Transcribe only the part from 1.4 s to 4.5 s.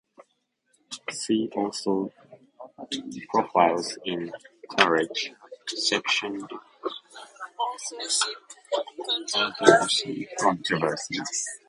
also "Profiles in